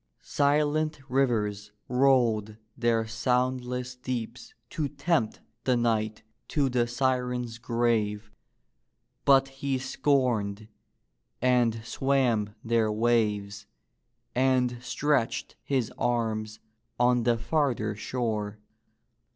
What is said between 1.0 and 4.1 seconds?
rivers rolled their sound less